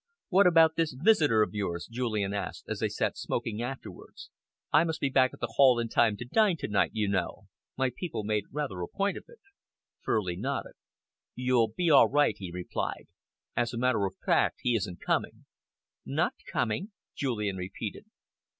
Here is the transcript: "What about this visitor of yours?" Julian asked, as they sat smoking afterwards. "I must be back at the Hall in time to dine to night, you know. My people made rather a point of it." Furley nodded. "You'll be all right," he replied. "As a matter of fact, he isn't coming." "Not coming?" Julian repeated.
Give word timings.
"What 0.29 0.47
about 0.47 0.77
this 0.77 0.95
visitor 0.99 1.43
of 1.43 1.53
yours?" 1.53 1.85
Julian 1.85 2.33
asked, 2.33 2.65
as 2.67 2.79
they 2.79 2.89
sat 2.89 3.15
smoking 3.19 3.61
afterwards. 3.61 4.31
"I 4.73 4.83
must 4.83 4.99
be 4.99 5.11
back 5.11 5.31
at 5.31 5.39
the 5.41 5.53
Hall 5.57 5.77
in 5.77 5.89
time 5.89 6.17
to 6.17 6.25
dine 6.25 6.57
to 6.57 6.67
night, 6.67 6.89
you 6.95 7.07
know. 7.07 7.43
My 7.77 7.91
people 7.95 8.23
made 8.23 8.45
rather 8.49 8.81
a 8.81 8.87
point 8.87 9.15
of 9.15 9.25
it." 9.27 9.37
Furley 10.01 10.35
nodded. 10.35 10.73
"You'll 11.35 11.67
be 11.77 11.91
all 11.91 12.07
right," 12.09 12.33
he 12.35 12.49
replied. 12.49 13.09
"As 13.55 13.75
a 13.75 13.77
matter 13.77 14.07
of 14.07 14.15
fact, 14.25 14.61
he 14.63 14.75
isn't 14.75 15.01
coming." 15.01 15.45
"Not 16.03 16.33
coming?" 16.51 16.93
Julian 17.15 17.57
repeated. 17.57 18.05